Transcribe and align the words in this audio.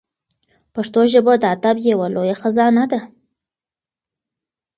پښتو 0.73 1.01
ژبه 1.13 1.33
د 1.39 1.43
ادب 1.55 1.77
یوه 1.91 2.07
لویه 2.15 2.35
خزانه 2.41 2.85
ده. 2.91 2.99